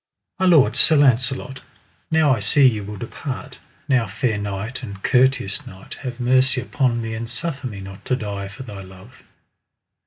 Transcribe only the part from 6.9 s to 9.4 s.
me, and suffer me not to die for thy love.